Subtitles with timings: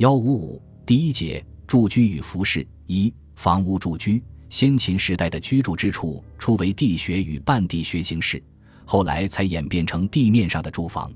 [0.00, 4.22] 幺五五第一节住居与服饰一房屋住居。
[4.48, 8.42] 先秦时代的居住之处，初为地穴与半地穴形式，
[8.86, 11.12] 后来才演变成地面上的住房。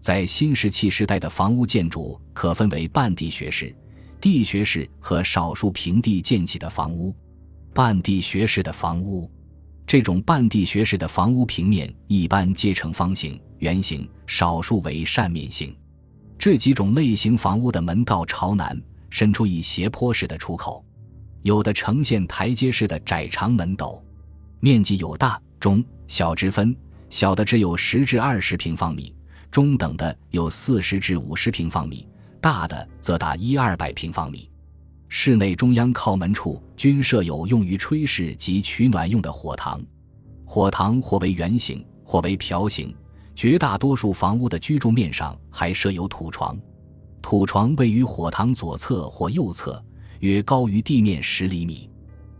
[0.00, 3.72] 在新石器时代的房屋建筑，可分为半地穴式、
[4.20, 7.14] 地穴式和少数平地建起的房屋。
[7.72, 9.30] 半地穴式的房屋，
[9.86, 15.72] 这种半地穴式的房屋平面一般皆呈方形、圆形，少数为扇面形。
[16.38, 18.80] 这几种类型房屋的门道朝南，
[19.10, 20.84] 伸出一斜坡式的出口。
[21.42, 24.02] 有的呈现台阶式的窄长门斗，
[24.60, 26.76] 面积有大、中、小之分，
[27.08, 29.14] 小的只有十至二十平方米，
[29.50, 32.06] 中等的有四十至五十平方米，
[32.40, 34.50] 大的则达一二百平方米。
[35.08, 39.80] 室内中央靠门处均设有用于炊事及取暖用的火塘，
[40.44, 42.92] 火塘或为圆形，或为瓢形。
[43.36, 46.58] 绝大多数房屋的居住面上还设有土床，
[47.20, 49.80] 土床位于火塘左侧或右侧。
[50.20, 51.90] 约高于地面十厘米，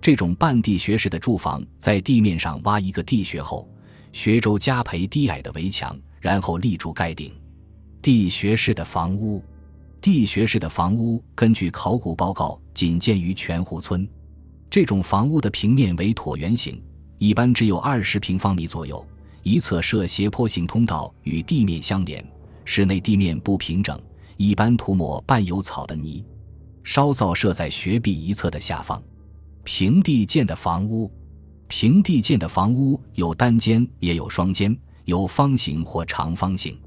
[0.00, 3.66] 这种半地穴式的住房，在地面上挖一个地穴后，
[4.12, 7.32] 穴周加培低矮的围墙，然后立柱盖顶。
[8.02, 9.40] 地穴式的房屋，
[10.00, 14.06] 地穴式的房屋根据考古报告仅见于泉湖村。
[14.68, 16.82] 这种房屋的平面为椭圆形，
[17.18, 19.06] 一般只有二十平方米左右，
[19.42, 22.24] 一侧设斜坡形通道与地面相连。
[22.64, 24.00] 室内地面不平整，
[24.36, 26.24] 一般涂抹伴有草的泥。
[26.84, 29.02] 烧灶设在穴壁一侧的下方。
[29.64, 31.10] 平地建的房屋，
[31.68, 36.78] 平地建的房屋有单间也有双间，有方形或长方形。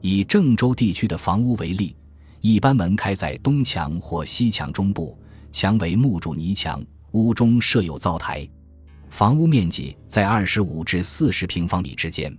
[0.00, 1.96] 以郑州地区的房屋为例，
[2.40, 5.16] 一般门开在东墙或西墙中部，
[5.52, 8.48] 墙为木柱泥墙，屋中设有灶台。
[9.10, 12.34] 房屋面积在二十五至四十平方米之间。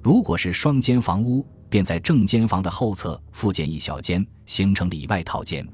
[0.00, 5.66] 如果是双间房屋，便在正间房的后侧附建一小间，形成里外套间。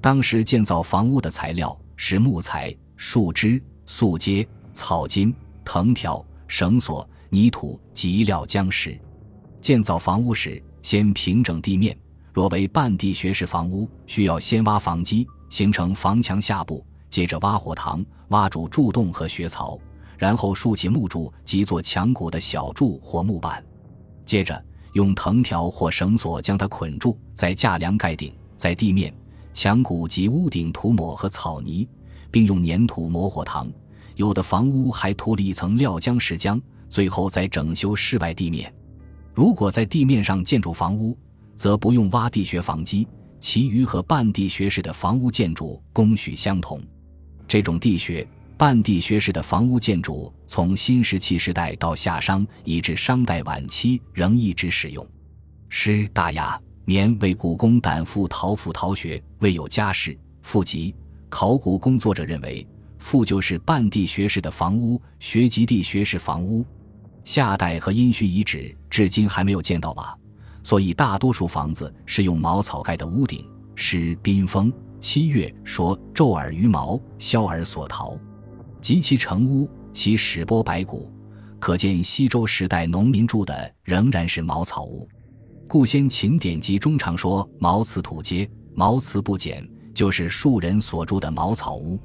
[0.00, 5.34] 当时建造房屋的材料是木材、树枝、素秸、草筋、
[5.64, 8.98] 藤条、绳索、泥土及料浆石。
[9.60, 11.96] 建造房屋时，先平整地面。
[12.32, 16.84] 若为半地穴式房屋，需要先挖房基，形成房墙下部，
[17.16, 19.78] 接着挖火塘，挖主柱洞和穴槽，
[20.18, 23.64] 然后竖起木柱及做墙骨的小柱或木板，
[24.26, 24.62] 接着
[24.92, 29.10] 用藤条或绳索将它捆住，再架梁盖顶，在地面。
[29.54, 31.88] 墙骨及屋顶涂抹和草泥，
[32.30, 33.66] 并用粘土抹火塘。
[34.16, 38.70] 有的房屋还涂了一层料浆石浆，最后再整修室外地面。
[39.32, 41.16] 如果在地面上建筑房屋，
[41.54, 43.08] 则不用挖地穴房基，
[43.40, 46.78] 其余和半地穴式的房屋建筑工序相同。
[47.48, 48.26] 这种地穴、
[48.56, 55.06] 半地穴式的房屋建筑，从新石器时代到夏商以至商代晚期仍一直使用。
[55.68, 56.60] 师大雅。
[56.88, 60.16] 年为古工胆腹陶腹陶穴，未有家室。
[60.42, 60.94] 腹籍
[61.28, 62.64] 考古工作者认为，
[62.98, 66.64] 腹就是半地穴式的房屋，穴即地穴式房屋。
[67.24, 70.16] 夏代和殷墟遗址至今还没有见到瓦，
[70.62, 73.44] 所以大多数房子是用茅草盖的屋顶。
[73.74, 78.18] 诗宾风七月说：“昼耳于茅，宵耳所逃。”
[78.80, 81.10] 及其成屋，其始播白骨，
[81.58, 85.08] 可见西周时代农民住的仍然是茅草屋。
[85.66, 91.98] 故先秦典籍中常说“茅茨土阶，茅茨不简”，就是庶人所住的茅草屋。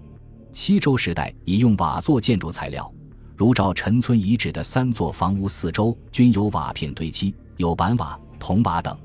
[0.53, 2.91] 西周时代已用瓦做建筑材料，
[3.37, 8.97] 如照陈村遗址的三座房屋四周均有瓦片堆积，有板瓦、铜瓦等。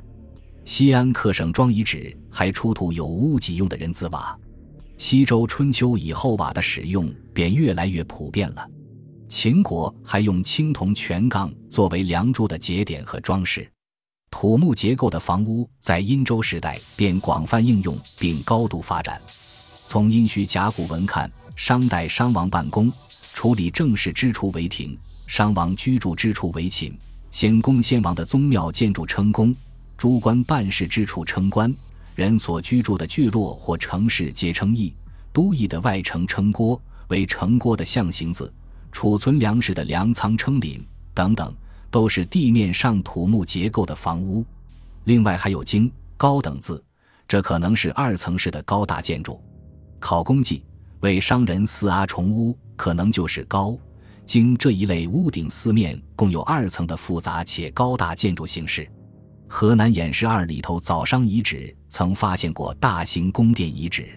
[0.66, 4.36] 西安客省庄遗址还出土有屋脊用的人字瓦。
[4.98, 8.68] 西周春秋以后，瓦的使用便越来越普遍了。
[9.28, 13.70] 秦国还用青铜全杠作为梁柱的节点和装饰。
[14.28, 19.22] 土木结构的房屋在殷周时代便广泛应用并高度发展。
[19.86, 22.92] 从殷墟甲骨文看，商代商王办公
[23.32, 26.92] 处理政事之处为廷，商王居住之处为寝。
[27.30, 29.54] 先公先王的宗庙建筑称宫，
[29.96, 31.74] 诸官办事之处称官，
[32.14, 34.94] 人所居住的聚落或城市皆称邑。
[35.32, 38.52] 都邑的外城称郭，为城郭的象形字。
[38.90, 40.80] 储存粮食的粮仓称廪，
[41.12, 41.54] 等等。
[41.88, 44.44] 都是地面上土木结构的房屋，
[45.04, 46.82] 另外还有京高等字，
[47.26, 49.40] 这可能是二层式的高大建筑。
[49.98, 50.62] 考工记
[51.00, 53.78] 为商人四阿重屋，可能就是高
[54.26, 58.86] 京这一类屋顶四面共有二层的复杂且高大建筑形式。
[59.48, 64.08] 河南偃师二里头早商遗址曾发现过大型宫殿遗址。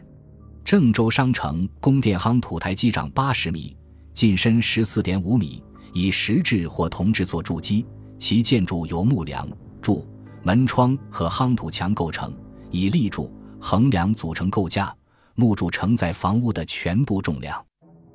[0.66, 3.76] 郑州商城宫殿夯土台基长八十米，
[4.14, 5.64] 进深十四点五米。
[5.92, 7.84] 以石质或铜制作筑基，
[8.20, 9.50] 其建筑由木梁、
[9.82, 10.08] 柱、
[10.44, 12.32] 门窗和夯土墙构成，
[12.70, 14.96] 以立柱、横梁组成构架，
[15.34, 17.60] 木柱承载房屋的全部重量。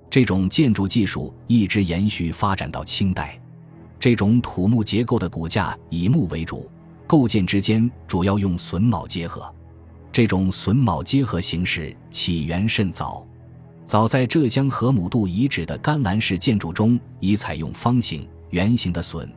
[0.09, 3.41] 这种建筑技术一直延续发展到清代。
[3.99, 6.71] 这种土木结构的骨架以木为主，
[7.07, 9.53] 构件之间主要用榫卯结合。
[10.13, 13.27] 这种榫卯结合形式起源甚早，
[13.85, 19.29] 早在浙江河姆渡遗址的干栏式建筑中，已采用方形、圆形的榫，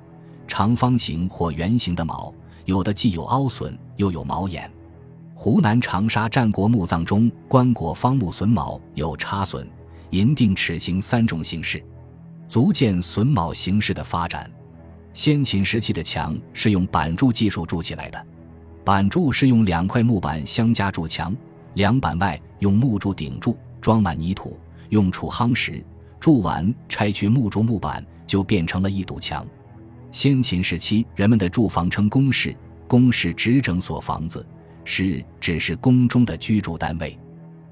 [0.47, 2.33] 长方形或圆形的卯，
[2.65, 4.71] 有的既有凹榫又有卯眼。
[5.33, 9.65] 湖南长沙战国墓葬中棺椁方木榫卯有插榫。
[10.11, 11.83] 银锭齿形三种形式，
[12.47, 14.49] 足见榫卯形式的发展。
[15.17, 18.27] 先秦时期的墙是用板柱技术筑起来的，
[18.85, 21.35] 板柱是用两块木板相加筑墙，
[21.73, 24.59] 两板外用木柱顶住，装满泥土，
[24.89, 25.83] 用杵夯实，
[26.19, 29.43] 筑完拆去木柱木板，就变成了一堵墙。
[30.11, 32.55] 先秦时期人们的住房称宫室，
[32.87, 34.45] 宫室指整所房子，
[34.85, 37.17] 室只是宫中的居住单位。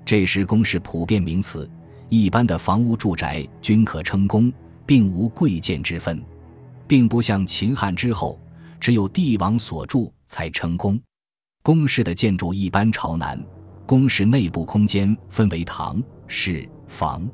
[0.04, 1.70] 这时宫是普遍名词。
[2.10, 4.52] 一般的房屋住宅均可称宫，
[4.84, 6.20] 并无贵贱之分，
[6.88, 8.40] 并不像秦汉之后，
[8.80, 11.00] 只有帝王所住才称宫。
[11.64, 13.44] 宫室的建筑一般朝南，
[13.86, 17.28] 宫室内部空间分为堂、室、房。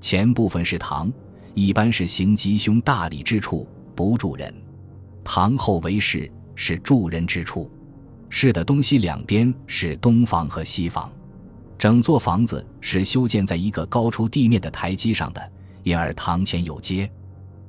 [0.00, 1.12] 前部分是堂，
[1.54, 4.52] 一般是行吉凶大礼之处，不住人；
[5.24, 7.70] 堂后为室，是住人之处。
[8.28, 11.10] 室的东西两边是东房和西房。
[11.76, 15.52] 整座房子是修建在一个高出地面的台基上的，
[15.82, 17.10] 因而堂前有阶。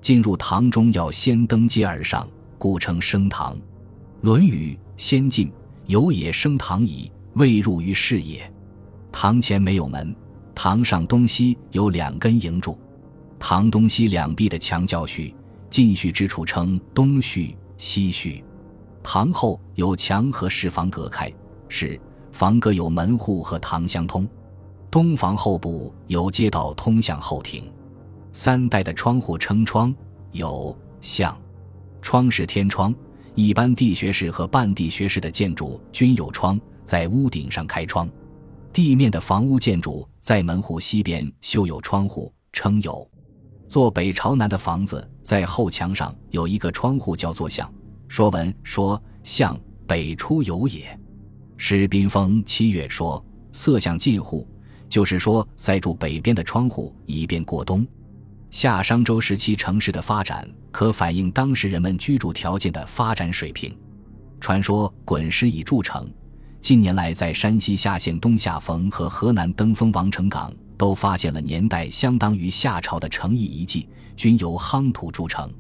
[0.06, 2.30] 进入堂中要先登阶而上，
[2.60, 3.56] 故称升堂。
[4.22, 5.48] 《论语·先进》
[5.88, 8.48] ：“有也升堂矣，未入于室也。”
[9.12, 10.16] 堂前没有门，
[10.54, 12.78] 堂上东西有两根营柱。
[13.40, 15.34] 堂东西两壁的墙叫序，
[15.72, 18.44] 进序之处称东序、西序。
[19.02, 21.34] 堂后有墙和室房隔开，
[21.68, 22.00] 是。
[22.31, 24.30] 房各有门户和堂相通，
[24.92, 27.63] 东房后部有街道通向后庭。
[28.36, 29.96] 三代的窗户称窗，
[30.34, 31.36] 有向
[32.02, 32.94] 窗是天窗。
[33.34, 38.10] 一般地学式和半地学式的建筑均有窗，在屋顶上开窗。
[38.74, 43.10] 地面的房屋建筑在门户西边修有窗户，称有。
[43.70, 47.74] 坐北朝南的房子在后墙上有一个窗户，叫做向。
[48.10, 49.58] 说文说：“向
[49.88, 51.00] 北出有也。”
[51.56, 54.46] 诗宾风七月说：“色向近户，
[54.90, 57.88] 就是说塞住北边的窗户，以便过冬。”
[58.56, 63.78] 夏商周时期城市的发展，可反映当时人们居住条件的发展水平。
[64.40, 66.10] 传说滚石已筑成，
[66.62, 75.52] 近年来在山西夏县东夏冯和河南登封王城岗都发现了年代相当于夏朝的城邑遗迹，均由夯土筑成。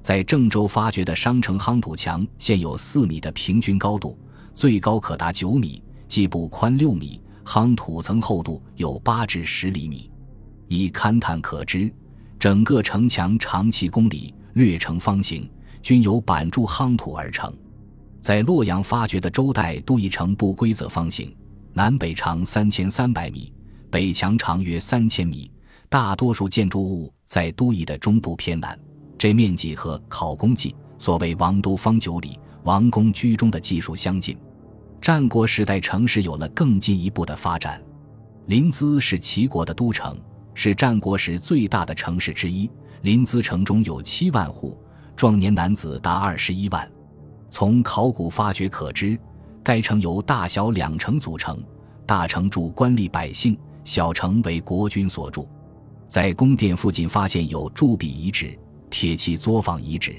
[0.00, 4.16] 在郑州发掘的商城夯土墙，现有四米的平均高度。
[4.54, 10.08] 最高可达九米，基部宽六米，夯土层厚度有八至十厘米。
[10.68, 11.92] 以勘探可知，
[12.38, 15.50] 整个城墙长七公里，略呈方形，
[15.82, 17.52] 均由板柱夯土而成。
[18.20, 21.34] 在洛阳发掘的周代都邑城不规则方形，
[21.72, 23.52] 南北长三千三百米，
[23.90, 25.50] 北墙长约三千米。
[25.88, 28.78] 大多数建筑物在都邑的中部偏南，
[29.16, 34.36] 这面积和《考工记》所谓“王都方九里，王公居中”的技术相近。
[35.00, 37.82] 战国时代，城市有了更进一步的发展。
[38.46, 40.14] 临淄是齐国的都城，
[40.60, 42.68] 是战国时最大的城市之一。
[43.02, 44.76] 临淄城中有七万户，
[45.14, 46.90] 壮年男子达二十一万。
[47.48, 49.16] 从考古发掘可知，
[49.62, 51.62] 该城由大小两城组成，
[52.04, 55.48] 大城住官吏百姓，小城为国君所住。
[56.08, 58.58] 在宫殿附近发现有铸币遗址、
[58.90, 60.16] 铁器作坊遗址。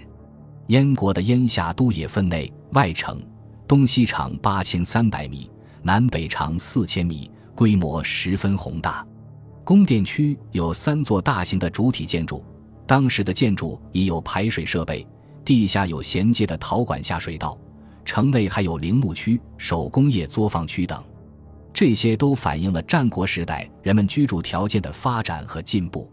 [0.68, 3.22] 燕国的燕下都也分内外城。
[3.68, 5.52] 东西长八千三百米，
[5.84, 9.06] 南北长四千米，规模十分宏大。
[9.70, 12.44] 宫殿区有三座大型的主体建筑，
[12.88, 15.06] 当时的建筑已有排水设备，
[15.46, 17.56] 地下有衔接的陶管下水道，
[18.04, 21.04] 城内还有陵墓区、手工业作坊区等，
[21.72, 26.12] 这些都反映了战国时代人们居住条件的发展和进步。